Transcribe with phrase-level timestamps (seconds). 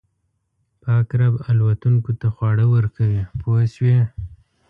[0.81, 3.99] پاک رب الوتونکو ته خواړه ورکوي پوه شوې!.